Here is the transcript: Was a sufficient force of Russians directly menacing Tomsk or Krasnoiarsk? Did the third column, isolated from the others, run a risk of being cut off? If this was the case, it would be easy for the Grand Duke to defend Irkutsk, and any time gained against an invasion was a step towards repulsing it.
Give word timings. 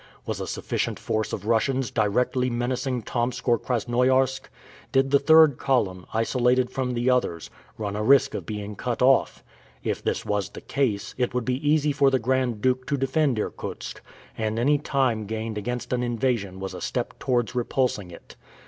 Was 0.25 0.39
a 0.41 0.47
sufficient 0.47 0.97
force 0.97 1.31
of 1.31 1.45
Russians 1.45 1.91
directly 1.91 2.49
menacing 2.49 3.03
Tomsk 3.03 3.47
or 3.47 3.59
Krasnoiarsk? 3.59 4.49
Did 4.91 5.11
the 5.11 5.19
third 5.19 5.59
column, 5.59 6.07
isolated 6.11 6.71
from 6.71 6.95
the 6.95 7.11
others, 7.11 7.51
run 7.77 7.95
a 7.95 8.01
risk 8.01 8.33
of 8.33 8.43
being 8.47 8.75
cut 8.75 9.03
off? 9.03 9.43
If 9.83 10.01
this 10.01 10.25
was 10.25 10.49
the 10.49 10.61
case, 10.61 11.13
it 11.19 11.35
would 11.35 11.45
be 11.45 11.57
easy 11.69 11.91
for 11.91 12.09
the 12.09 12.17
Grand 12.17 12.61
Duke 12.63 12.87
to 12.87 12.97
defend 12.97 13.37
Irkutsk, 13.37 14.01
and 14.35 14.57
any 14.57 14.79
time 14.79 15.27
gained 15.27 15.59
against 15.59 15.93
an 15.93 16.01
invasion 16.01 16.59
was 16.59 16.73
a 16.73 16.81
step 16.81 17.19
towards 17.19 17.53
repulsing 17.53 18.09
it. 18.09 18.35